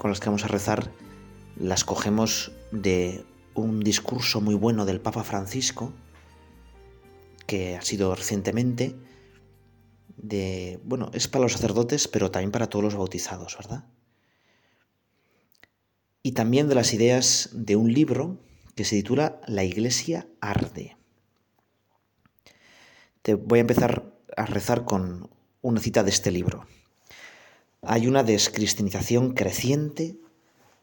[0.00, 0.90] con las que vamos a rezar
[1.56, 3.22] las cogemos de
[3.52, 5.92] un discurso muy bueno del Papa Francisco,
[7.46, 8.96] que ha sido recientemente,
[10.16, 13.84] de, bueno, es para los sacerdotes, pero también para todos los bautizados, ¿verdad?
[16.22, 18.38] Y también de las ideas de un libro
[18.74, 20.96] que se titula La Iglesia arde.
[23.20, 25.28] Te voy a empezar a rezar con
[25.60, 26.64] una cita de este libro
[27.82, 30.18] hay una descristianización creciente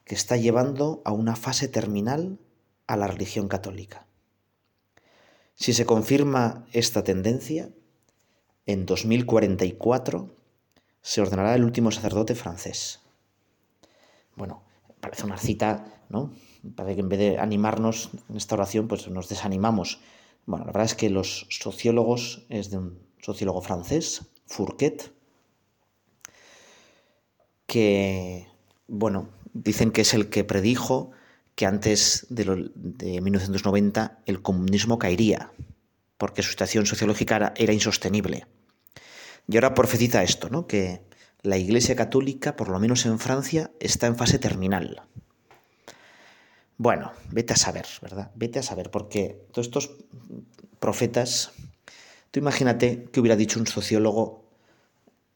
[0.04, 2.40] que está llevando a una fase terminal
[2.88, 4.08] a la religión católica.
[5.56, 7.70] Si se confirma esta tendencia,
[8.66, 10.36] en 2044
[11.02, 13.02] se ordenará el último sacerdote francés.
[14.36, 14.64] Bueno,
[15.00, 16.32] parece una cita, ¿no?
[16.76, 20.00] Parece que en vez de animarnos en esta oración, pues nos desanimamos.
[20.46, 25.17] Bueno, la verdad es que los sociólogos, es de un sociólogo francés, Fourquet,
[27.68, 28.48] que,
[28.88, 31.12] bueno, dicen que es el que predijo
[31.56, 32.46] que antes de,
[33.22, 35.52] 1990 el comunismo caería,
[36.18, 38.48] porque su situación sociológica era, insostenible.
[39.48, 40.68] Y ahora profetiza esto, ¿no?
[40.68, 41.02] que
[41.42, 45.04] la Iglesia Católica, por lo menos en Francia, está en fase terminal.
[46.78, 48.32] Bueno, vete a saber, ¿verdad?
[48.36, 49.92] Vete a saber, porque todos estos
[50.80, 51.52] profetas,
[52.30, 54.47] tú imagínate que hubiera dicho un sociólogo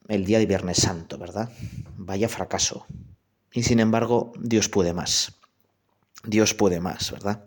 [0.07, 1.49] el día de Viernes Santo, ¿verdad?
[1.97, 2.85] Vaya fracaso.
[3.53, 5.33] Y sin embargo, Dios puede más.
[6.23, 7.45] Dios puede más, ¿verdad?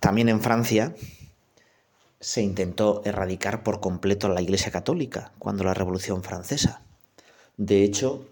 [0.00, 0.94] También en Francia
[2.20, 6.82] se intentó erradicar por completo la Iglesia Católica cuando la Revolución Francesa.
[7.56, 8.26] De hecho,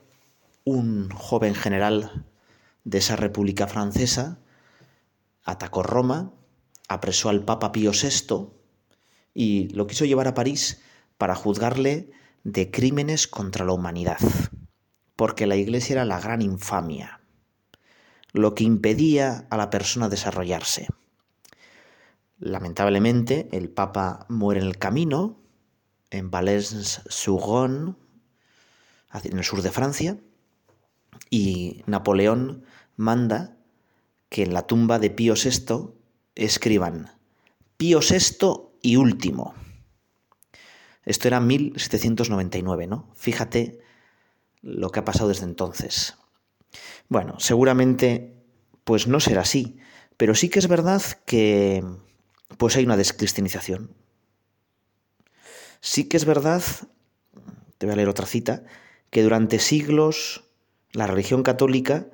[0.64, 2.24] un joven general
[2.84, 4.38] de esa República Francesa
[5.44, 6.32] atacó Roma,
[6.88, 8.48] apresó al Papa Pío VI
[9.34, 10.80] y lo quiso llevar a París
[11.20, 12.10] para juzgarle
[12.44, 14.16] de crímenes contra la humanidad,
[15.16, 17.20] porque la Iglesia era la gran infamia,
[18.32, 20.88] lo que impedía a la persona desarrollarse.
[22.38, 25.38] Lamentablemente, el Papa muere en el camino,
[26.08, 27.96] en Valence-sur-Rhône,
[29.22, 30.16] en el sur de Francia,
[31.28, 32.64] y Napoleón
[32.96, 33.58] manda
[34.30, 35.90] que en la tumba de Pío VI
[36.34, 37.10] escriban
[37.76, 39.54] Pío VI y último.
[41.10, 43.10] Esto era 1799, ¿no?
[43.16, 43.80] Fíjate
[44.62, 46.16] lo que ha pasado desde entonces.
[47.08, 48.36] Bueno, seguramente
[48.84, 49.78] pues no será así,
[50.16, 51.84] pero sí que es verdad que
[52.58, 53.92] pues hay una descristianización.
[55.80, 56.62] Sí que es verdad,
[57.78, 58.62] te voy a leer otra cita,
[59.10, 60.44] que durante siglos
[60.92, 62.06] la religión católica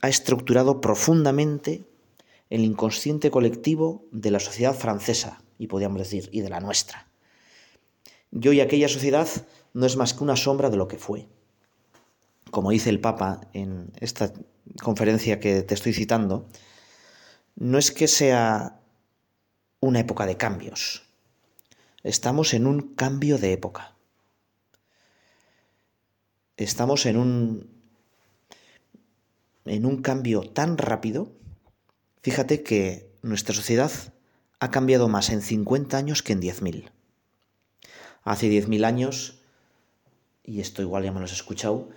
[0.00, 1.84] ha estructurado profundamente
[2.48, 7.07] el inconsciente colectivo de la sociedad francesa, y podríamos decir, y de la nuestra.
[8.30, 9.28] Yo y aquella sociedad
[9.72, 11.28] no es más que una sombra de lo que fue.
[12.50, 14.32] Como dice el Papa en esta
[14.82, 16.46] conferencia que te estoy citando,
[17.56, 18.80] no es que sea
[19.80, 21.04] una época de cambios.
[22.02, 23.94] Estamos en un cambio de época.
[26.56, 27.78] Estamos en un
[29.64, 31.30] en un cambio tan rápido.
[32.22, 33.92] Fíjate que nuestra sociedad
[34.60, 36.90] ha cambiado más en 50 años que en 10.000
[38.22, 39.38] hace 10.000 años,
[40.44, 41.88] y esto igual ya me lo has escuchado,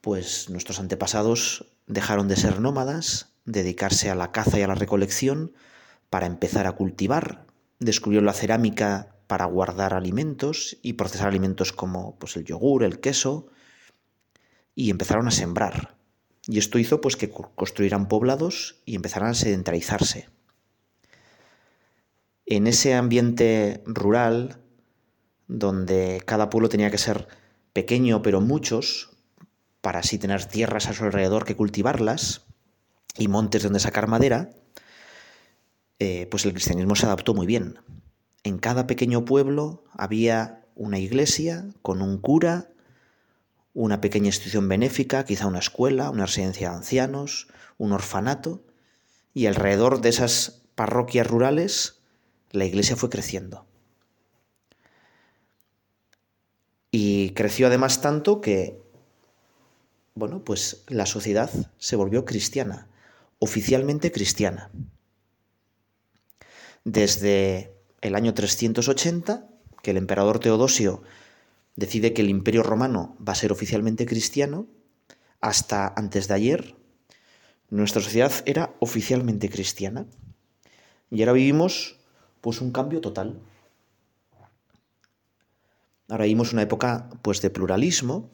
[0.00, 5.52] pues nuestros antepasados dejaron de ser nómadas, dedicarse a la caza y a la recolección
[6.08, 7.46] para empezar a cultivar,
[7.78, 13.48] descubrieron la cerámica para guardar alimentos y procesar alimentos como pues, el yogur, el queso,
[14.74, 15.96] y empezaron a sembrar.
[16.46, 20.28] Y esto hizo pues que construyeran poblados y empezaran a sedentarizarse
[22.50, 24.58] en ese ambiente rural,
[25.46, 27.28] donde cada pueblo tenía que ser
[27.72, 29.10] pequeño pero muchos,
[29.80, 32.44] para así tener tierras a su alrededor que cultivarlas
[33.16, 34.50] y montes donde sacar madera,
[36.00, 37.78] eh, pues el cristianismo se adaptó muy bien.
[38.42, 42.72] En cada pequeño pueblo había una iglesia con un cura,
[43.74, 47.46] una pequeña institución benéfica, quizá una escuela, una residencia de ancianos,
[47.78, 48.64] un orfanato,
[49.32, 51.99] y alrededor de esas parroquias rurales
[52.50, 53.66] la iglesia fue creciendo.
[56.90, 58.80] Y creció además tanto que
[60.14, 62.88] bueno, pues la sociedad se volvió cristiana,
[63.38, 64.70] oficialmente cristiana.
[66.84, 69.48] Desde el año 380,
[69.82, 71.02] que el emperador Teodosio
[71.76, 74.66] decide que el imperio romano va a ser oficialmente cristiano,
[75.40, 76.76] hasta antes de ayer,
[77.70, 80.06] nuestra sociedad era oficialmente cristiana.
[81.10, 81.99] Y ahora vivimos
[82.40, 83.40] pues un cambio total.
[86.08, 88.30] Ahora vivimos una época pues de pluralismo.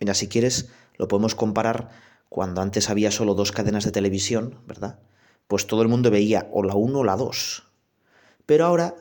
[0.00, 1.90] Mira, si quieres, lo podemos comparar
[2.28, 4.98] cuando antes había solo dos cadenas de televisión, ¿verdad?
[5.46, 7.62] Pues todo el mundo veía o la 1 o la 2.
[8.44, 8.96] Pero ahora,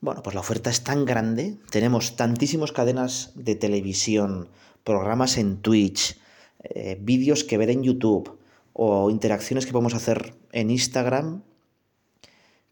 [0.00, 4.48] bueno, pues la oferta es tan grande, tenemos tantísimas cadenas de televisión,
[4.82, 6.18] programas en Twitch,
[6.62, 8.38] eh, vídeos que ver en YouTube
[8.72, 11.42] o interacciones que podemos hacer en Instagram,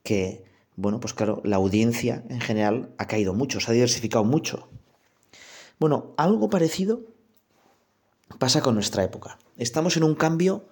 [0.02, 0.47] que,
[0.80, 4.68] bueno, pues claro, la audiencia en general ha caído mucho, se ha diversificado mucho.
[5.80, 7.02] Bueno, algo parecido
[8.38, 9.40] pasa con nuestra época.
[9.56, 10.68] Estamos en un cambio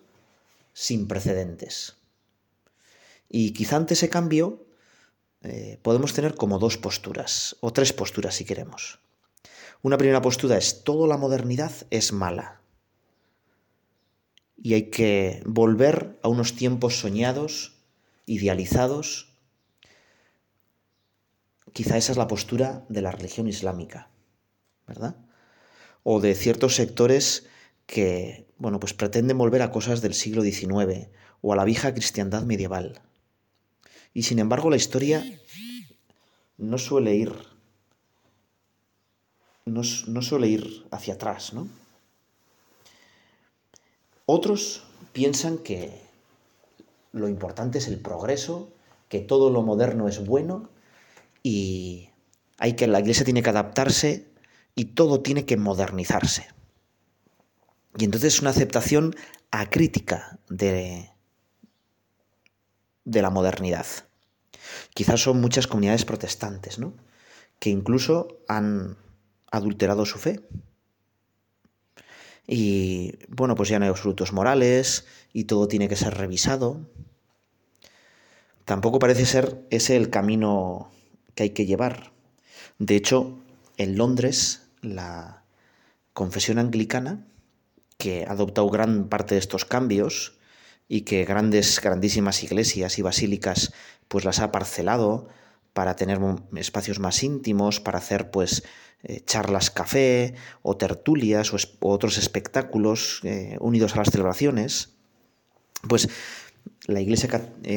[0.73, 1.97] sin precedentes.
[3.29, 4.65] Y quizá ante ese cambio
[5.43, 9.01] eh, podemos tener como dos posturas, o tres posturas si queremos.
[9.83, 12.61] Una primera postura es toda la modernidad es mala.
[14.57, 17.75] Y hay que volver a unos tiempos soñados,
[18.25, 19.36] idealizados.
[21.77, 24.09] Quizá esa es la postura de la religión islámica,
[24.87, 25.15] ¿verdad?
[26.09, 27.49] o de ciertos sectores
[27.85, 31.09] que, bueno, pues pretenden volver a cosas del siglo XIX
[31.43, 33.03] o a la vieja cristiandad medieval.
[34.15, 35.23] Y sin embargo la historia
[36.57, 37.35] no suele ir,
[39.67, 41.69] no, no suele ir hacia atrás, ¿no?
[44.25, 46.01] Otros piensan que
[47.13, 48.71] lo importante es el progreso,
[49.11, 50.75] que todo lo moderno es bueno
[51.49, 52.11] y
[52.59, 54.27] hay que la iglesia tiene que adaptarse
[54.75, 56.49] y todo tiene que modernizarse.
[57.97, 59.15] Y entonces es una aceptación
[59.53, 61.13] acrítica de,
[63.05, 63.87] de la modernidad.
[64.93, 66.95] Quizás son muchas comunidades protestantes, ¿no?
[67.61, 68.97] Que incluso han
[69.53, 70.41] adulterado su fe.
[72.49, 76.81] Y bueno, pues ya no hay absolutos morales y todo tiene que ser revisado.
[78.65, 80.91] Tampoco parece ser ese el camino
[81.37, 82.11] que hay que llevar.
[82.81, 83.39] De hecho,
[83.77, 85.45] en Londres la
[86.13, 87.25] confesión anglicana,
[87.99, 90.39] que ha adoptado gran parte de estos cambios
[90.89, 93.73] y que grandes, grandísimas iglesias y basílicas
[94.09, 95.29] pues las ha parcelado
[95.73, 96.19] para tener
[96.57, 98.65] espacios más íntimos, para hacer pues
[99.03, 104.95] eh, charlas café o tertulias o, otros espectáculos eh, unidos a las celebraciones,
[105.89, 106.09] pues
[106.87, 107.29] la iglesia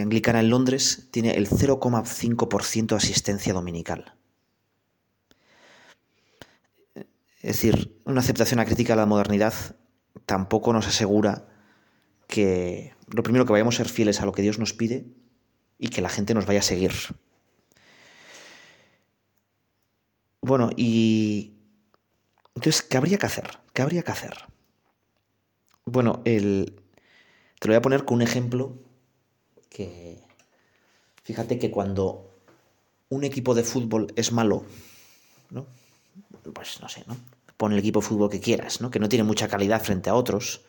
[0.01, 4.13] anglicana en Londres tiene el 0,5% de asistencia dominical.
[7.41, 9.53] Es decir, una aceptación crítica a la modernidad
[10.25, 11.47] tampoco nos asegura
[12.27, 15.07] que lo primero que vayamos a ser fieles a lo que Dios nos pide
[15.77, 16.91] y que la gente nos vaya a seguir.
[20.41, 21.53] Bueno, y
[22.55, 23.59] entonces, ¿qué habría que hacer?
[23.73, 24.33] ¿Qué habría que hacer?
[25.85, 26.81] Bueno, el...
[27.59, 28.73] te lo voy a poner con un ejemplo
[29.69, 30.23] que,
[31.23, 32.29] fíjate que cuando
[33.09, 34.63] un equipo de fútbol es malo,
[35.49, 35.65] ¿no?
[36.53, 37.17] pues no sé, ¿no?
[37.57, 38.89] Pon el equipo de fútbol que quieras, ¿no?
[38.89, 40.61] Que no tiene mucha calidad frente a otros.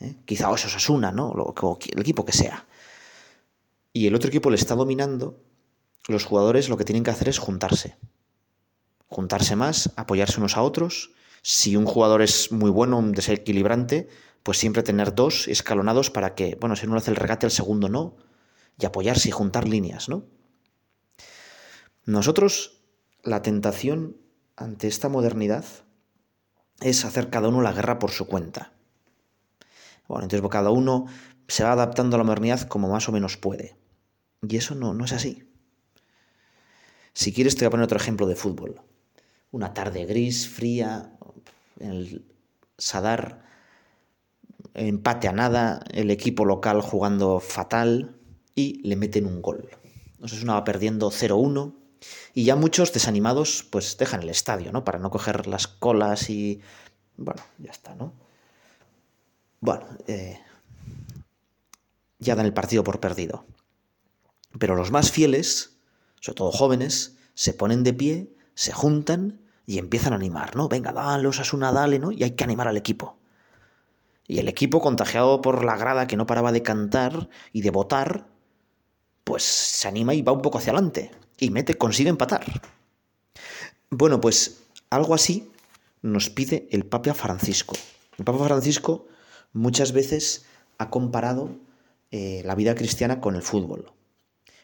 [0.00, 0.14] ¿eh?
[0.24, 1.34] Quizá Osasuna, ¿no?
[1.92, 2.66] el equipo que sea.
[3.92, 5.38] Y el otro equipo le está dominando,
[6.08, 7.96] los jugadores lo que tienen que hacer es juntarse.
[9.08, 11.12] Juntarse más, apoyarse unos a otros.
[11.42, 14.08] Si un jugador es muy bueno, un desequilibrante,
[14.48, 17.90] pues siempre tener dos escalonados para que, bueno, si uno hace el regate, el segundo
[17.90, 18.16] no.
[18.78, 20.24] Y apoyarse y juntar líneas, ¿no?
[22.06, 22.80] Nosotros,
[23.22, 24.16] la tentación
[24.56, 25.66] ante esta modernidad
[26.80, 28.72] es hacer cada uno la guerra por su cuenta.
[30.06, 31.04] Bueno, entonces pues, cada uno
[31.46, 33.76] se va adaptando a la modernidad como más o menos puede.
[34.48, 35.46] Y eso no, no es así.
[37.12, 38.80] Si quieres te voy a poner otro ejemplo de fútbol.
[39.50, 41.12] Una tarde gris, fría,
[41.78, 42.34] en el
[42.78, 43.46] Sadar,
[44.78, 48.16] empate a nada, el equipo local jugando fatal
[48.54, 49.68] y le meten un gol.
[50.20, 51.74] Uno va perdiendo 0-1
[52.34, 54.84] y ya muchos desanimados pues dejan el estadio, ¿no?
[54.84, 56.60] Para no coger las colas y...
[57.16, 58.12] Bueno, ya está, ¿no?
[59.60, 60.38] Bueno, eh,
[62.18, 63.44] ya dan el partido por perdido.
[64.58, 65.78] Pero los más fieles,
[66.20, 70.68] sobre todo jóvenes, se ponen de pie, se juntan y empiezan a animar, ¿no?
[70.68, 72.10] Venga, dale, una dale, ¿no?
[72.12, 73.17] Y hay que animar al equipo.
[74.28, 78.28] Y el equipo, contagiado por la grada que no paraba de cantar y de votar,
[79.24, 82.44] pues se anima y va un poco hacia adelante y mete, consigue empatar.
[83.90, 85.50] Bueno, pues algo así
[86.02, 87.74] nos pide el Papa Francisco.
[88.18, 89.06] El Papa Francisco
[89.52, 90.44] muchas veces
[90.78, 91.50] ha comparado
[92.10, 93.92] eh, la vida cristiana con el fútbol.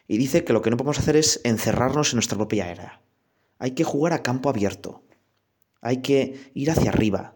[0.07, 3.01] Y dice que lo que no podemos hacer es encerrarnos en nuestra propia era.
[3.57, 5.03] Hay que jugar a campo abierto.
[5.81, 7.34] Hay que ir hacia arriba.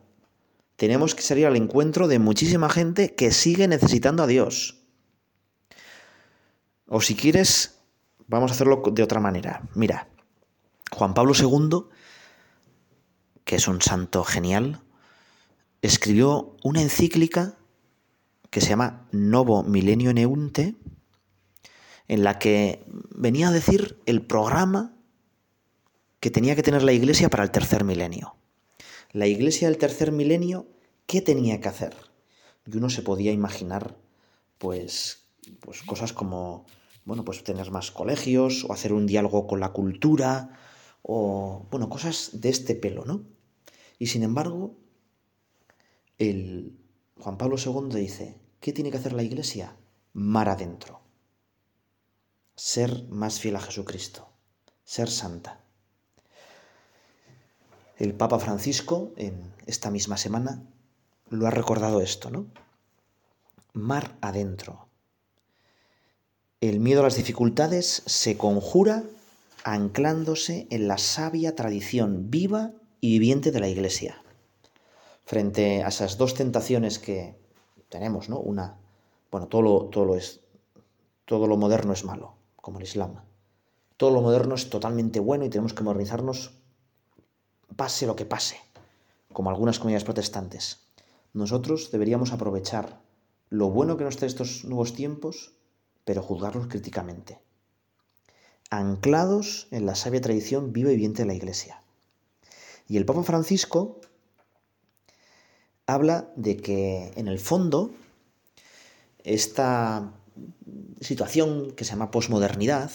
[0.80, 4.78] Tenemos que salir al encuentro de muchísima gente que sigue necesitando a Dios.
[6.88, 7.82] O si quieres,
[8.28, 9.68] vamos a hacerlo de otra manera.
[9.76, 10.08] Mira,
[10.90, 11.90] Juan Pablo II,
[13.44, 14.80] que es un santo genial,
[15.82, 17.58] escribió una encíclica
[18.50, 20.76] que se llama Novo Milenio Neunte,
[22.08, 24.96] en la que venía a decir el programa
[26.22, 28.39] que tenía que tener la Iglesia para el tercer milenio.
[29.12, 30.68] La Iglesia del tercer milenio,
[31.08, 31.96] ¿qué tenía que hacer?
[32.68, 33.98] Y uno se podía imaginar,
[34.60, 35.30] pues,
[35.62, 36.68] pues cosas como,
[37.06, 40.52] bueno, pues tener más colegios, o hacer un diálogo con la cultura,
[41.02, 43.24] o, bueno, cosas de este pelo, ¿no?
[43.98, 44.78] Y sin embargo,
[46.20, 46.78] el
[47.18, 49.76] Juan Pablo II dice, ¿qué tiene que hacer la Iglesia?
[50.14, 51.02] Mar adentro.
[52.54, 54.30] Ser más fiel a Jesucristo,
[54.84, 55.64] ser santa.
[58.00, 60.64] El Papa Francisco, en esta misma semana,
[61.30, 62.46] lo ha recordado esto, ¿no?
[63.74, 64.88] Mar adentro.
[66.62, 69.04] El miedo a las dificultades se conjura
[69.66, 74.24] anclándose en la sabia tradición viva y viviente de la Iglesia.
[75.26, 77.36] Frente a esas dos tentaciones que
[77.90, 78.40] tenemos, ¿no?
[78.40, 78.78] Una,
[79.30, 80.40] bueno, todo lo, todo lo es,
[81.26, 83.26] todo lo moderno es malo, como el Islam.
[83.98, 86.59] Todo lo moderno es totalmente bueno y tenemos que modernizarnos
[87.76, 88.58] pase lo que pase,
[89.34, 90.80] como algunas comunidades protestantes.
[91.34, 93.02] Nosotros deberíamos aprovechar
[93.50, 95.54] lo bueno que nos trae estos nuevos tiempos,
[96.06, 97.40] pero juzgarlos críticamente,
[98.70, 101.82] anclados en la sabia tradición viva y viviente de la Iglesia.
[102.88, 104.02] Y el Papa Francisco
[105.86, 107.92] habla de que en el fondo
[109.24, 110.14] esta
[111.02, 112.92] situación que se llama posmodernidad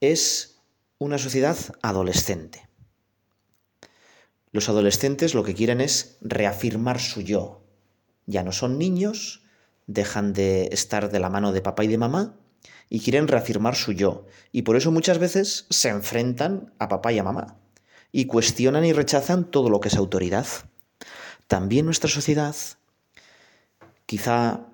[0.00, 0.56] es
[0.98, 2.68] una sociedad adolescente.
[4.52, 7.62] Los adolescentes lo que quieren es reafirmar su yo.
[8.26, 9.42] Ya no son niños,
[9.86, 12.36] dejan de estar de la mano de papá y de mamá
[12.88, 14.26] y quieren reafirmar su yo.
[14.52, 17.58] Y por eso muchas veces se enfrentan a papá y a mamá
[18.12, 20.46] y cuestionan y rechazan todo lo que es autoridad.
[21.46, 22.54] También nuestra sociedad
[24.04, 24.66] quizá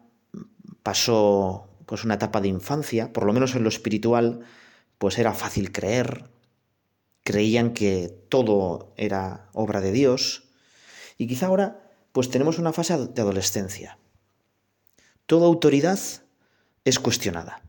[0.83, 4.41] pasó pues una etapa de infancia, por lo menos en lo espiritual,
[4.99, 6.25] pues era fácil creer,
[7.29, 10.45] creían que todo era obra de Dios
[11.19, 13.99] y quizá ahora pues tenemos una fase de adolescencia.
[15.27, 16.01] Toda autoridad
[16.87, 17.61] es cuestionada.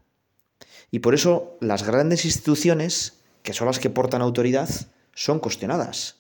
[0.92, 4.70] Y por eso las grandes instituciones, que son las que portan autoridad,
[5.14, 6.20] son cuestionadas.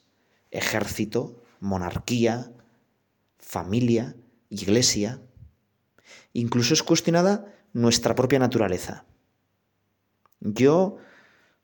[0.51, 2.51] Ejército, monarquía,
[3.38, 4.17] familia,
[4.50, 5.22] iglesia.
[6.34, 9.05] Incluso es cuestionada nuestra propia naturaleza.
[10.41, 10.98] Yo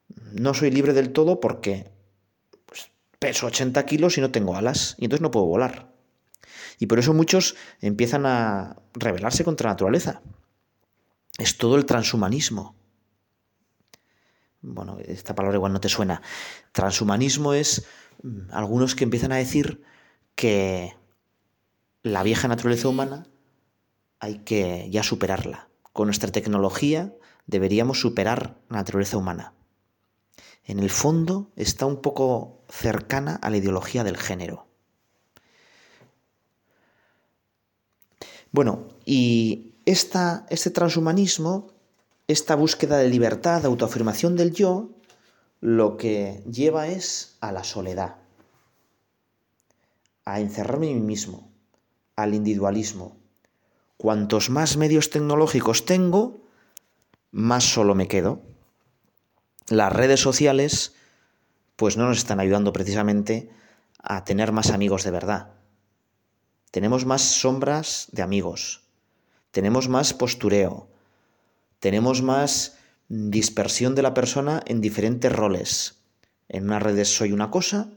[0.08, 1.92] no soy libre del todo porque
[2.66, 5.94] pues, peso 80 kilos y no tengo alas, y entonces no puedo volar.
[6.78, 10.22] Y por eso muchos empiezan a rebelarse contra la naturaleza.
[11.38, 12.76] Es todo el transhumanismo.
[14.62, 16.22] Bueno, esta palabra igual no te suena.
[16.72, 17.86] Transhumanismo es
[18.24, 19.84] mm, algunos que empiezan a decir
[20.36, 20.96] que
[22.04, 23.28] la vieja naturaleza humana
[24.20, 25.70] hay que ya superarla.
[25.94, 27.14] Con nuestra tecnología
[27.48, 29.56] deberíamos superar la naturaleza humana
[30.66, 34.66] en el fondo está un poco cercana a la ideología del género.
[38.52, 41.68] Bueno, y este transhumanismo,
[42.28, 44.90] esta búsqueda de libertad, de autoafirmación del yo,
[45.62, 48.16] lo que lleva es a la soledad,
[50.24, 51.52] a encerrarme en mí mismo,
[52.16, 53.18] al individualismo.
[53.98, 56.42] Cuantos más medios tecnológicos tengo,
[57.32, 58.55] más solo me quedo
[59.70, 60.94] las redes sociales
[61.76, 63.50] pues no nos están ayudando precisamente
[64.02, 65.52] a tener más amigos de verdad.
[66.72, 68.84] Tenemos más sombras de amigos,
[69.52, 70.88] tenemos más postureo,
[71.80, 76.02] tenemos más dispersión de la persona en diferentes roles.
[76.48, 77.90] En unas redes soy una cosa,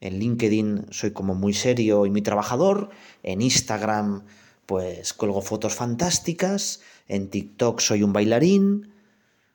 [0.00, 2.90] en LinkedIn soy como muy serio y muy trabajador,
[3.22, 4.24] en Instagram
[4.66, 8.92] pues cuelgo fotos fantásticas, en TikTok soy un bailarín,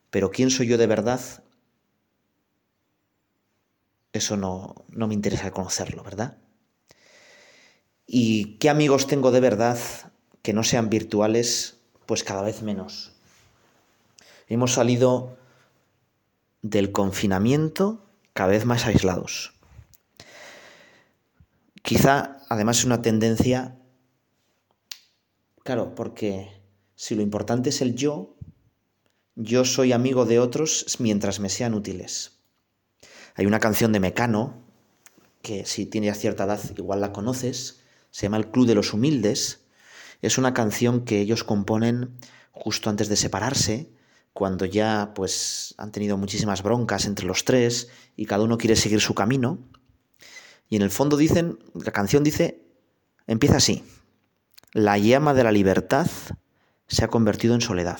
[0.09, 1.44] pero ¿quién soy yo de verdad
[4.17, 6.37] eso no, no me interesa conocerlo, ¿verdad?
[8.07, 9.77] ¿Y qué amigos tengo de verdad
[10.41, 11.77] que no sean virtuales?
[12.05, 13.13] Pues cada vez menos.
[14.47, 15.37] Hemos salido
[16.61, 19.53] del confinamiento cada vez más aislados.
[21.81, 23.77] Quizá, además, es una tendencia
[25.65, 26.61] Claro, porque
[26.93, 28.37] si lo importante es el yo,
[29.33, 32.34] yo soy amigo de otros mientras me sean útiles.
[33.35, 34.63] Hay una canción de Mecano,
[35.41, 39.65] que si tienes cierta edad igual la conoces, se llama El Club de los Humildes.
[40.21, 42.15] Es una canción que ellos componen
[42.51, 43.91] justo antes de separarse,
[44.31, 49.01] cuando ya pues han tenido muchísimas broncas entre los tres y cada uno quiere seguir
[49.01, 49.59] su camino.
[50.69, 52.63] Y en el fondo dicen, la canción dice,
[53.27, 53.83] empieza así,
[54.71, 56.07] la llama de la libertad
[56.87, 57.99] se ha convertido en soledad.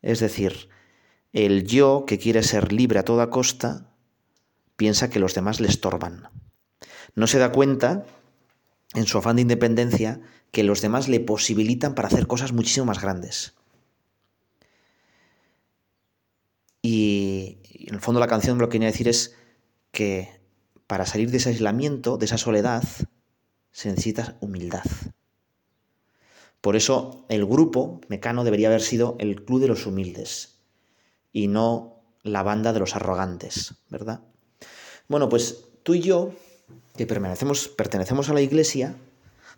[0.00, 0.68] Es decir,
[1.36, 3.92] el yo que quiere ser libre a toda costa
[4.76, 6.30] piensa que los demás le estorban.
[7.14, 8.06] No se da cuenta,
[8.94, 13.02] en su afán de independencia, que los demás le posibilitan para hacer cosas muchísimo más
[13.02, 13.54] grandes.
[16.80, 19.36] Y, en el fondo la canción lo que quiere decir es
[19.90, 20.40] que
[20.86, 22.82] para salir de ese aislamiento, de esa soledad,
[23.72, 24.86] se necesita humildad.
[26.62, 30.55] Por eso el grupo Mecano debería haber sido el club de los humildes
[31.32, 34.20] y no la banda de los arrogantes, ¿verdad?
[35.08, 36.32] Bueno, pues tú y yo,
[36.96, 38.96] que pertenecemos, pertenecemos a la iglesia,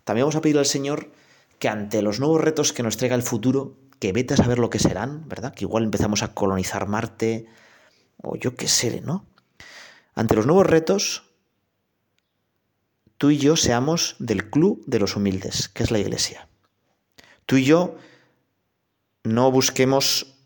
[0.03, 1.11] también vamos a pedir al Señor
[1.57, 4.69] que ante los nuevos retos que nos traiga el futuro, que vete a saber lo
[4.69, 5.53] que serán, ¿verdad?
[5.53, 7.47] Que igual empezamos a colonizar Marte,
[8.21, 9.25] o yo qué sé, ¿no?
[10.15, 11.23] Ante los nuevos retos,
[13.17, 16.47] tú y yo seamos del club de los humildes, que es la iglesia.
[17.45, 17.95] Tú y yo
[19.23, 20.38] no busquemos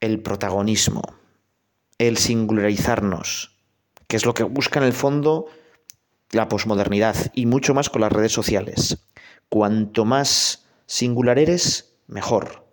[0.00, 1.02] el protagonismo,
[1.98, 3.56] el singularizarnos,
[4.06, 5.46] que es lo que busca en el fondo
[6.30, 8.98] la posmodernidad y mucho más con las redes sociales.
[9.48, 12.66] Cuanto más singular eres, mejor.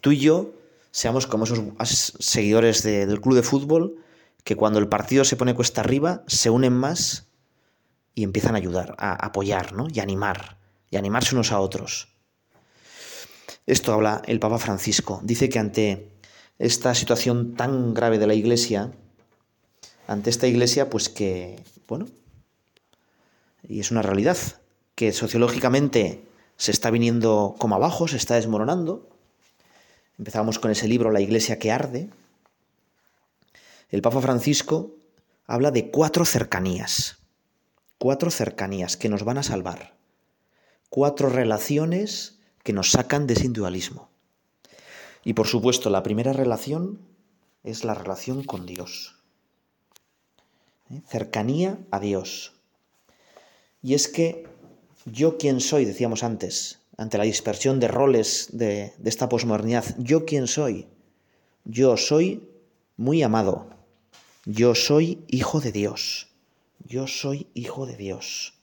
[0.00, 0.52] Tú y yo
[0.90, 3.96] seamos como esos seguidores del club de fútbol
[4.44, 7.28] que cuando el partido se pone cuesta arriba se unen más
[8.14, 9.88] y empiezan a ayudar, a apoyar ¿no?
[9.92, 10.58] y animar
[10.90, 12.13] y animarse unos a otros.
[13.66, 15.20] Esto habla el Papa Francisco.
[15.22, 16.10] Dice que ante
[16.58, 18.92] esta situación tan grave de la Iglesia,
[20.06, 22.06] ante esta Iglesia, pues que, bueno,
[23.66, 24.36] y es una realidad,
[24.94, 26.24] que sociológicamente
[26.56, 29.08] se está viniendo como abajo, se está desmoronando.
[30.18, 32.10] Empezábamos con ese libro La Iglesia que arde.
[33.90, 34.94] El Papa Francisco
[35.46, 37.18] habla de cuatro cercanías,
[37.98, 39.94] cuatro cercanías que nos van a salvar
[40.94, 44.08] cuatro relaciones que nos sacan de ese individualismo.
[45.22, 46.98] Y por supuesto, la primera relación
[47.62, 49.14] es la relación con Dios.
[50.90, 51.00] ¿Eh?
[51.06, 52.54] Cercanía a Dios.
[53.80, 54.48] Y es que
[55.04, 60.24] yo quién soy, decíamos antes, ante la dispersión de roles de, de esta posmodernidad, yo
[60.24, 60.88] quién soy.
[61.64, 62.48] Yo soy
[62.96, 63.70] muy amado.
[64.44, 66.28] Yo soy hijo de Dios.
[66.84, 68.54] Yo soy hijo de Dios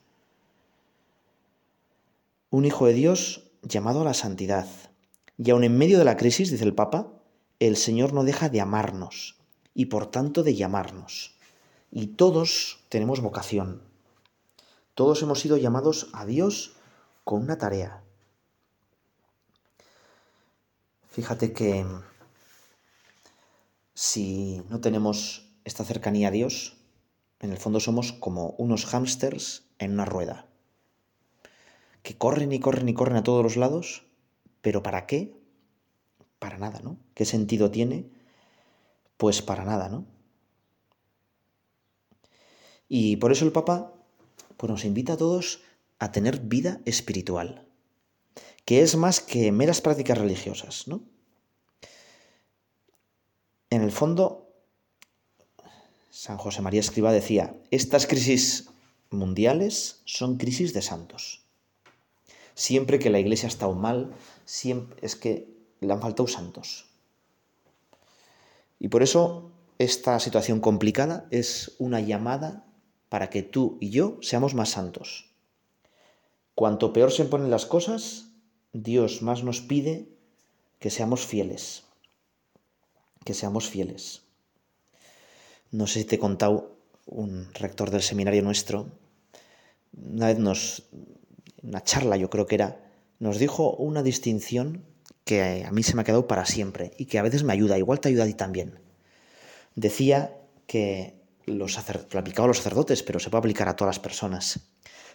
[2.51, 4.67] un hijo de Dios llamado a la santidad.
[5.37, 7.13] Y aun en medio de la crisis, dice el Papa,
[7.59, 9.37] el Señor no deja de amarnos
[9.73, 11.35] y por tanto de llamarnos.
[11.91, 13.81] Y todos tenemos vocación.
[14.93, 16.73] Todos hemos sido llamados a Dios
[17.23, 18.03] con una tarea.
[21.09, 21.85] Fíjate que
[23.93, 26.77] si no tenemos esta cercanía a Dios,
[27.39, 30.50] en el fondo somos como unos hámsters en una rueda
[32.03, 34.05] que corren y corren y corren a todos los lados,
[34.61, 35.33] pero ¿para qué?
[36.39, 36.97] Para nada, ¿no?
[37.13, 38.09] ¿Qué sentido tiene?
[39.17, 40.05] Pues para nada, ¿no?
[42.87, 43.93] Y por eso el Papa
[44.57, 45.61] pues nos invita a todos
[45.99, 47.67] a tener vida espiritual,
[48.65, 51.03] que es más que meras prácticas religiosas, ¿no?
[53.69, 54.53] En el fondo,
[56.09, 58.69] San José María Escriba decía, estas crisis
[59.09, 61.45] mundiales son crisis de santos.
[62.55, 64.13] Siempre que la iglesia ha estado mal,
[65.01, 65.47] es que
[65.79, 66.85] le han faltado santos.
[68.79, 72.65] Y por eso esta situación complicada es una llamada
[73.09, 75.29] para que tú y yo seamos más santos.
[76.55, 78.27] Cuanto peor se ponen las cosas,
[78.73, 80.07] Dios más nos pide
[80.79, 81.83] que seamos fieles.
[83.23, 84.21] Que seamos fieles.
[85.71, 88.87] No sé si te he contado un rector del seminario nuestro.
[89.93, 90.83] Una vez nos
[91.63, 94.85] una charla yo creo que era, nos dijo una distinción
[95.23, 97.77] que a mí se me ha quedado para siempre y que a veces me ayuda,
[97.77, 98.79] igual te ayuda a ti también.
[99.75, 101.77] Decía que los
[102.11, 104.59] lo aplicaba a los sacerdotes, pero se puede aplicar a todas las personas.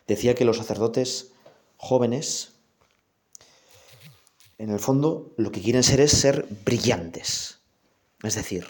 [0.06, 1.32] Decía que los sacerdotes
[1.76, 2.52] jóvenes,
[4.58, 7.60] en el fondo, lo que quieren ser es ser brillantes.
[8.22, 8.66] Es decir,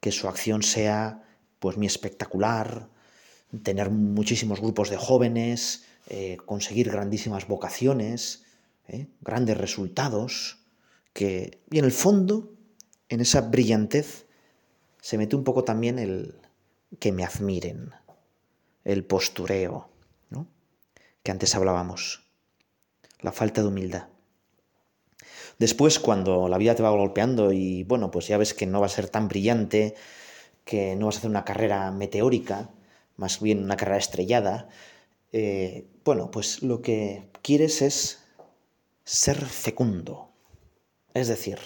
[0.00, 1.22] que su acción sea
[1.58, 2.88] pues muy espectacular,
[3.62, 8.44] tener muchísimos grupos de jóvenes, eh, conseguir grandísimas vocaciones,
[8.88, 9.08] ¿eh?
[9.20, 10.58] grandes resultados,
[11.12, 12.52] que, y en el fondo,
[13.08, 14.26] en esa brillantez,
[15.00, 16.40] se mete un poco también el
[16.98, 17.92] que me admiren,
[18.84, 19.88] el postureo,
[20.30, 20.46] ¿no?
[21.22, 22.24] que antes hablábamos,
[23.20, 24.08] la falta de humildad.
[25.58, 28.86] Después, cuando la vida te va golpeando y bueno, pues ya ves que no va
[28.86, 29.94] a ser tan brillante,
[30.64, 32.70] que no vas a hacer una carrera meteórica,
[33.16, 34.68] más bien una carrera estrellada,
[35.32, 38.24] eh, bueno, pues lo que quieres es
[39.04, 40.30] ser fecundo.
[41.14, 41.58] Es decir,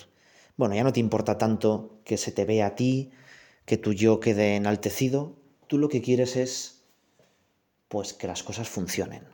[0.56, 3.10] bueno, ya no te importa tanto que se te vea a ti,
[3.64, 6.82] que tu yo quede enaltecido, tú lo que quieres es,
[7.88, 9.24] pues, que las cosas funcionen.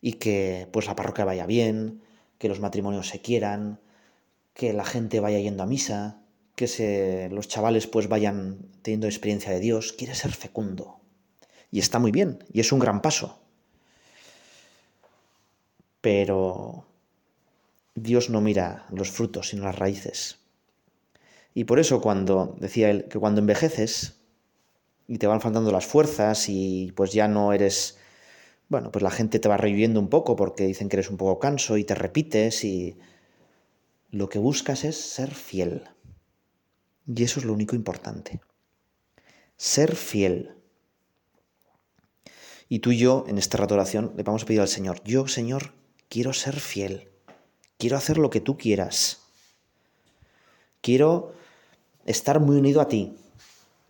[0.00, 2.02] Y que, pues, la parroquia vaya bien,
[2.38, 3.80] que los matrimonios se quieran,
[4.54, 6.22] que la gente vaya yendo a misa,
[6.54, 9.92] que se, los chavales, pues, vayan teniendo experiencia de Dios.
[9.92, 10.99] Quieres ser fecundo.
[11.70, 13.40] Y está muy bien, y es un gran paso.
[16.00, 16.86] Pero
[17.94, 20.38] Dios no mira los frutos, sino las raíces.
[21.54, 24.20] Y por eso cuando decía él que cuando envejeces
[25.08, 27.98] y te van faltando las fuerzas y pues ya no eres,
[28.68, 31.40] bueno, pues la gente te va reviviendo un poco porque dicen que eres un poco
[31.40, 32.96] canso y te repites y
[34.10, 35.84] lo que buscas es ser fiel.
[37.06, 38.40] Y eso es lo único importante.
[39.56, 40.54] Ser fiel.
[42.72, 45.26] Y tú y yo, en esta rato oración, le vamos a pedir al Señor, yo,
[45.26, 45.72] Señor,
[46.08, 47.08] quiero ser fiel.
[47.78, 49.22] Quiero hacer lo que tú quieras.
[50.80, 51.32] Quiero
[52.06, 53.16] estar muy unido a ti.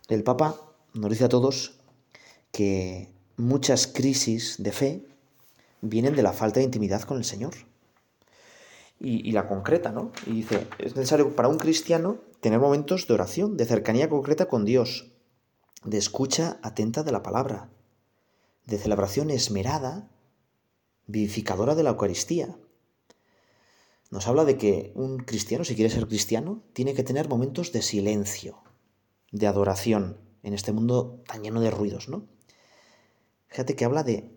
[0.07, 0.55] El Papa
[0.95, 1.79] nos dice a todos
[2.51, 5.05] que muchas crisis de fe
[5.81, 7.53] vienen de la falta de intimidad con el Señor.
[8.99, 10.11] Y, la concreta, ¿no?
[10.25, 14.65] Y dice, es necesario para un cristiano tener momentos de oración, de cercanía concreta con
[14.65, 15.11] Dios,
[15.83, 17.69] de escucha atenta de la palabra,
[18.65, 20.09] de celebración esmerada,
[21.07, 22.57] vivificadora de la Eucaristía.
[24.09, 27.81] Nos habla de que un cristiano, si quiere ser cristiano, tiene que tener momentos de
[27.81, 28.61] silencio,
[29.31, 32.27] de adoración, en este mundo tan lleno de ruidos, ¿no?
[33.47, 34.31] Fíjate que habla de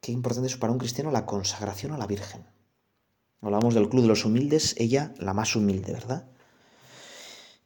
[0.00, 2.46] qué importante es para un cristiano la consagración a la Virgen.
[3.40, 6.30] Hablamos del club de los humildes, ella la más humilde, ¿verdad?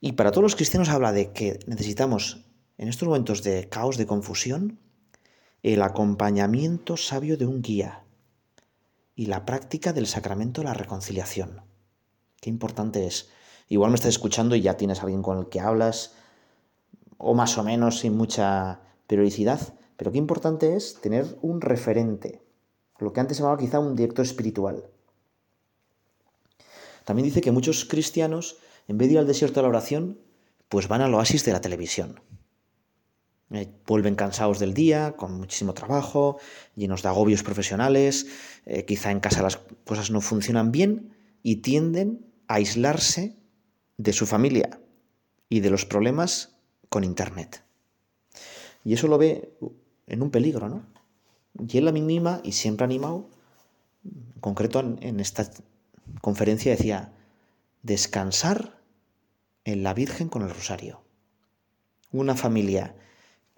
[0.01, 4.07] Y para todos los cristianos habla de que necesitamos, en estos momentos de caos, de
[4.07, 4.81] confusión,
[5.63, 8.05] el acompañamiento sabio de un guía
[9.17, 11.63] y la práctica del sacramento de la reconciliación.
[12.41, 13.31] Qué importante es.
[13.69, 16.15] Igual me estás escuchando y ya tienes alguien con el que hablas,
[17.17, 22.41] o más o menos sin mucha periodicidad, pero qué importante es tener un referente,
[22.99, 24.85] lo que antes se llamaba quizá un director espiritual.
[27.05, 30.21] También dice que muchos cristianos, en vez de ir al desierto de la oración,
[30.69, 32.21] pues van al oasis de la televisión.
[33.51, 36.39] Eh, vuelven cansados del día, con muchísimo trabajo,
[36.77, 38.27] llenos de agobios profesionales,
[38.67, 43.39] eh, quizá en casa las cosas no funcionan bien y tienden a aislarse
[43.97, 44.81] de su familia
[45.49, 46.57] y de los problemas
[46.91, 47.65] con Internet.
[48.85, 49.51] Y eso lo ve
[50.07, 50.83] en un peligro, ¿no?
[51.67, 53.31] Y él la mínima y siempre animado,
[54.05, 55.51] en concreto en esta
[56.21, 57.13] conferencia decía,
[57.83, 58.79] descansar
[59.65, 61.03] en la Virgen con el rosario.
[62.13, 62.95] Una familia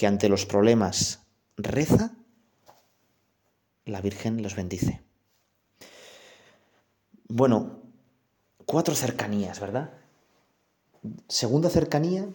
[0.01, 1.27] que ante los problemas
[1.59, 2.17] reza,
[3.85, 5.03] la Virgen los bendice.
[7.29, 7.83] Bueno,
[8.65, 9.93] cuatro cercanías, ¿verdad?
[11.29, 12.31] Segunda cercanía,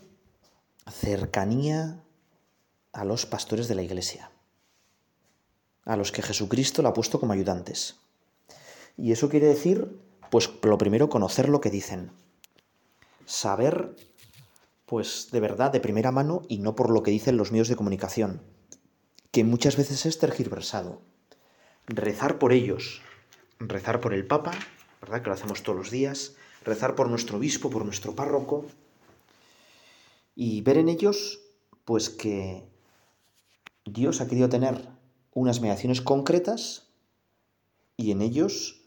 [0.91, 2.03] cercanía
[2.93, 4.29] a los pastores de la Iglesia,
[5.85, 7.95] a los que Jesucristo le ha puesto como ayudantes.
[8.95, 9.99] Y eso quiere decir,
[10.29, 12.11] pues lo primero, conocer lo que dicen,
[13.25, 13.95] saber
[14.85, 17.75] pues de verdad, de primera mano y no por lo que dicen los medios de
[17.75, 18.41] comunicación,
[19.31, 21.01] que muchas veces es tergiversado.
[21.87, 23.01] Rezar por ellos,
[23.59, 24.51] rezar por el Papa,
[25.01, 25.21] ¿verdad?
[25.21, 28.65] Que lo hacemos todos los días, rezar por nuestro obispo, por nuestro párroco,
[30.35, 31.41] y ver en ellos,
[31.85, 32.67] pues que
[33.85, 34.87] Dios ha querido tener
[35.33, 36.87] unas mediaciones concretas
[37.97, 38.81] y en ellos,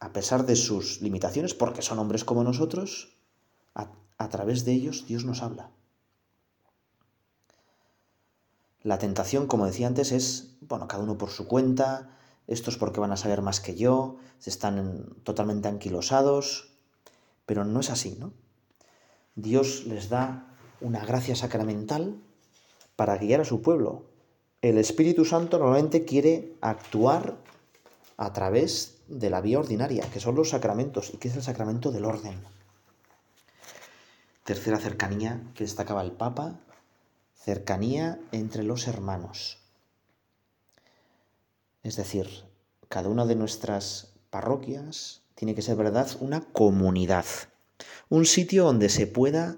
[0.00, 3.16] a pesar de sus limitaciones, porque son hombres como nosotros,
[4.18, 5.70] a través de ellos Dios nos habla.
[8.82, 12.10] La tentación, como decía antes, es, bueno, cada uno por su cuenta,
[12.46, 16.70] estos porque van a saber más que yo, se están totalmente anquilosados,
[17.46, 18.32] pero no es así, ¿no?
[19.36, 22.16] Dios les da una gracia sacramental
[22.94, 24.04] para guiar a su pueblo.
[24.60, 27.36] El Espíritu Santo normalmente quiere actuar
[28.16, 31.90] a través de la vía ordinaria, que son los sacramentos, y que es el sacramento
[31.90, 32.34] del orden.
[34.44, 36.60] Tercera cercanía que destacaba el Papa,
[37.34, 39.58] cercanía entre los hermanos.
[41.82, 42.28] Es decir,
[42.90, 47.24] cada una de nuestras parroquias tiene que ser, ¿verdad?, una comunidad.
[48.10, 49.56] Un sitio donde se pueda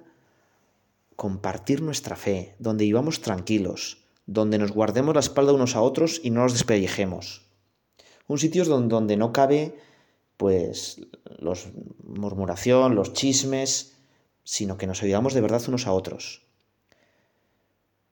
[1.17, 6.31] compartir nuestra fe, donde vivamos tranquilos, donde nos guardemos la espalda unos a otros y
[6.31, 7.45] no nos despellejemos.
[8.29, 9.81] Un sitio donde, no cabe,
[10.37, 11.01] pues,
[11.39, 11.71] los
[12.05, 13.96] murmuración, los chismes,
[14.47, 16.47] sino que nos ayudamos de verdad unos a otros.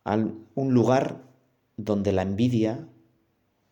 [0.05, 1.23] un lugar
[1.77, 2.89] donde la envidia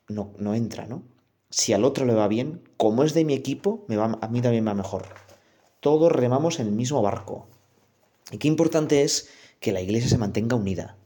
[0.08, 1.02] no, no entra, ¿no?
[1.50, 4.40] Si al otro le va bien, como es de mi equipo, me va, a mí
[4.40, 5.08] también va mejor.
[5.80, 7.48] Todos remamos en el mismo barco.
[8.30, 10.96] Y qué importante es que la iglesia se mantenga unida.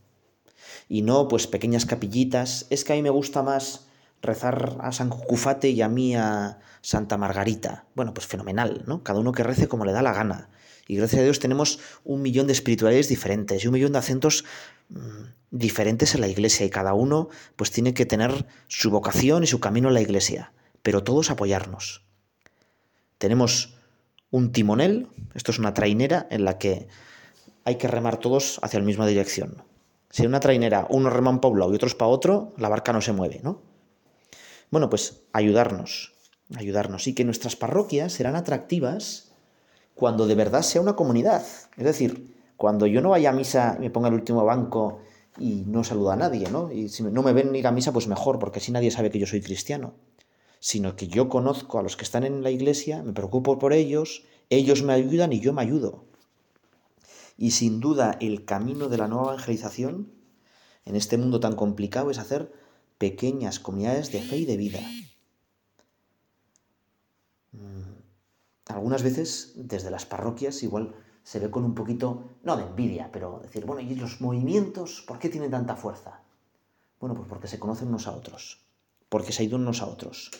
[0.90, 2.66] Y no, pues, pequeñas capillitas.
[2.69, 3.88] Es que a mí me gusta más
[4.21, 7.87] rezar a San Cucufate y a mí a Santa Margarita.
[7.95, 9.03] Bueno, pues fenomenal, ¿no?
[9.03, 10.51] Cada uno que rece como le da la gana.
[10.88, 14.44] Y gracias a Dios tenemos un millón de espiritualidades diferentes y un millón de acentos
[14.88, 14.99] mm,
[15.51, 19.59] diferentes en la iglesia y cada uno pues tiene que tener su vocación y su
[19.61, 22.05] camino en la iglesia, pero todos apoyarnos.
[23.18, 23.75] Tenemos
[24.31, 26.88] un timonel, esto es una trainera en la que
[27.64, 29.64] hay que remar todos hacia la misma dirección.
[30.11, 32.92] Si en una trainera uno reman para un lado y otros para otro, la barca
[32.92, 33.62] no se mueve, ¿no?
[34.70, 36.14] Bueno, pues ayudarnos,
[36.55, 39.33] ayudarnos y que nuestras parroquias serán atractivas
[39.97, 41.45] cuando de verdad sea una comunidad.
[41.77, 45.01] Es decir, cuando yo no vaya a misa y me ponga el último banco
[45.39, 46.71] y no saluda a nadie, ¿no?
[46.71, 49.19] Y si no me ven ir a misa, pues mejor, porque así nadie sabe que
[49.19, 49.95] yo soy cristiano.
[50.61, 54.25] Sino que yo conozco a los que están en la iglesia, me preocupo por ellos,
[54.51, 56.05] ellos me ayudan y yo me ayudo.
[57.39, 60.13] Y sin duda el camino de la nueva evangelización
[60.85, 62.53] en este mundo tan complicado es hacer
[62.99, 64.81] pequeñas comunidades de fe y de vida.
[67.53, 67.96] Mm,
[68.66, 73.40] algunas veces desde las parroquias igual se ve con un poquito, no de envidia, pero
[73.42, 76.20] decir, bueno, ¿y los movimientos por qué tienen tanta fuerza?
[77.00, 78.61] Bueno, pues porque se conocen unos a otros,
[79.09, 80.31] porque se ayudan unos a otros.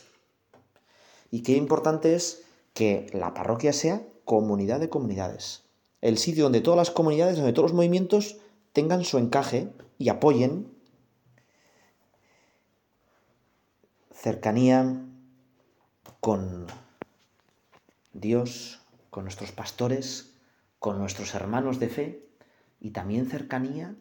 [1.30, 5.64] Y qué importante es que la parroquia sea comunidad de comunidades.
[6.00, 8.38] El sitio donde todas las comunidades, donde todos los movimientos
[8.72, 10.68] tengan su encaje y apoyen
[14.12, 15.02] cercanía
[16.20, 16.66] con
[18.20, 20.35] Dios, con nuestros pastores,
[20.79, 22.29] con nuestros hermanos de fe
[22.81, 23.94] y también cercanía,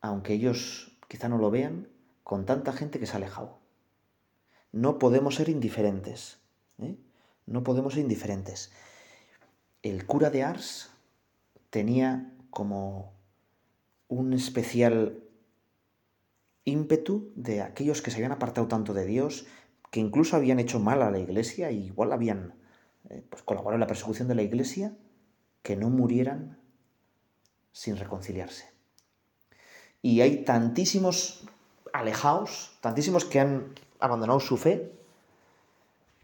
[0.00, 1.88] aunque ellos quizá no lo vean,
[2.24, 3.58] con tanta gente que se ha alejado.
[4.72, 6.38] No podemos ser indiferentes.
[6.78, 6.96] ¿eh?
[7.46, 8.72] No podemos ser indiferentes.
[9.82, 10.90] El cura de Ars
[11.70, 13.12] tenía como
[14.08, 15.22] un especial
[16.64, 19.46] ímpetu de aquellos que se habían apartado tanto de Dios,
[19.90, 22.54] que incluso habían hecho mal a la iglesia y igual habían
[23.10, 24.96] eh, pues, colaborado en la persecución de la iglesia,
[25.62, 26.58] que no murieran
[27.72, 28.70] sin reconciliarse.
[30.02, 31.44] Y hay tantísimos
[31.92, 34.92] alejados, tantísimos que han abandonado su fe,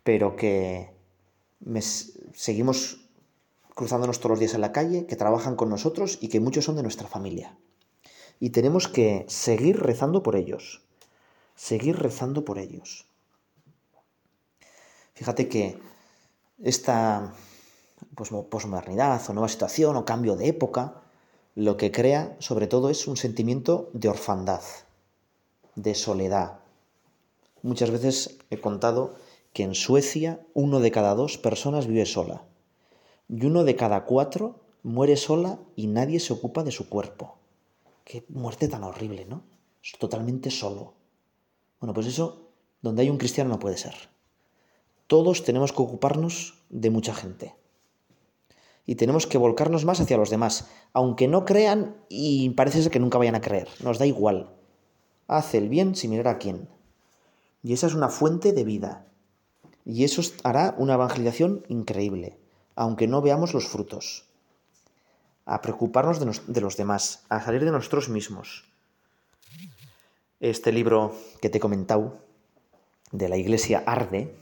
[0.04, 0.90] pero que
[2.32, 3.08] seguimos
[3.74, 6.76] cruzándonos todos los días en la calle, que trabajan con nosotros y que muchos son
[6.76, 7.56] de nuestra familia.
[8.38, 10.82] Y tenemos que seguir rezando por ellos,
[11.54, 13.06] seguir rezando por ellos.
[15.14, 15.78] Fíjate que
[16.62, 17.34] esta
[18.14, 21.02] pues, posmodernidad o nueva situación o cambio de época,
[21.54, 24.62] lo que crea sobre todo es un sentimiento de orfandad,
[25.74, 26.60] de soledad.
[27.62, 29.14] Muchas veces he contado
[29.52, 32.42] que en Suecia uno de cada dos personas vive sola
[33.28, 37.36] y uno de cada cuatro muere sola y nadie se ocupa de su cuerpo.
[38.04, 39.42] Qué muerte tan horrible, ¿no?
[39.82, 40.94] Es totalmente solo.
[41.80, 42.48] Bueno, pues eso,
[42.80, 44.11] donde hay un cristiano no puede ser.
[45.12, 47.54] Todos tenemos que ocuparnos de mucha gente
[48.86, 52.98] y tenemos que volcarnos más hacia los demás, aunque no crean y parece ser que
[52.98, 54.56] nunca vayan a creer, nos da igual.
[55.28, 56.66] Hace el bien sin mirar a quién.
[57.62, 59.04] Y esa es una fuente de vida.
[59.84, 62.38] Y eso hará una evangelización increíble,
[62.74, 64.30] aunque no veamos los frutos.
[65.44, 68.64] A preocuparnos de, de los demás, a salir de nosotros mismos.
[70.40, 72.16] Este libro que te he comentado,
[73.10, 74.40] de la iglesia arde,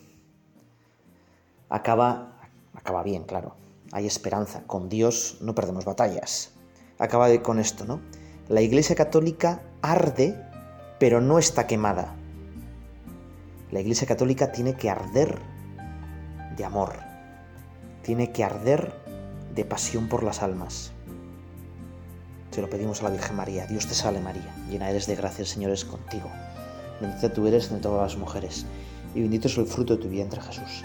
[1.71, 2.37] acaba,
[2.75, 3.55] acaba bien, claro,
[3.93, 4.65] hay esperanza.
[4.67, 6.53] Con Dios no perdemos batallas.
[6.99, 8.01] Acaba de con esto, ¿no?
[8.49, 10.37] La Iglesia Católica arde,
[10.99, 12.15] pero no está quemada.
[13.71, 15.39] La Iglesia Católica tiene que arder
[16.57, 16.99] de amor.
[18.03, 18.93] Tiene que arder
[19.55, 20.93] de pasión por las almas.
[22.51, 23.67] Se lo pedimos a la Virgen María.
[23.67, 26.29] Dios te salve María, llena eres de gracia, el Señor es contigo.
[27.01, 28.67] Bendita tú eres entre todas las mujeres,
[29.15, 30.85] y bendito es el fruto de tu vientre Jesús.